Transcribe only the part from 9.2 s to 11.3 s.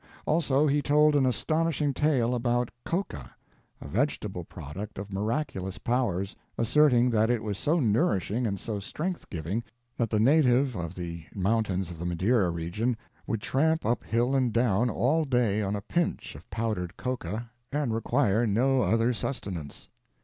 giving that the native of the